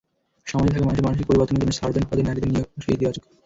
সমাজে 0.47 0.71
থাকা 0.71 0.85
মানুষদের 0.85 1.07
মানসিক 1.07 1.25
পরিবর্তনের 1.27 1.61
জন্য 1.61 1.73
সার্জেন্ট 1.75 2.07
পদে 2.09 2.23
নারীদের 2.23 2.49
নিয়োগ 2.49 2.67
অবশ্যই 2.69 2.95
ইতিবাচক। 2.95 3.23